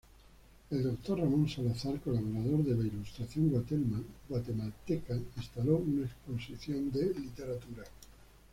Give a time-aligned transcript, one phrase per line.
[0.71, 3.51] El doctor Ramón Salazar, colaborador de "La Ilustración
[4.27, 7.83] Guatemalteca" instaló una exposición de Literatura.